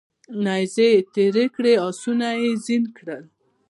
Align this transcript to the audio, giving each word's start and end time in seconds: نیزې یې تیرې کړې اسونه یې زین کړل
نیزې 0.43 0.87
یې 0.93 1.01
تیرې 1.13 1.45
کړې 1.55 1.73
اسونه 1.87 2.27
یې 2.41 2.49
زین 2.65 2.83
کړل 2.97 3.23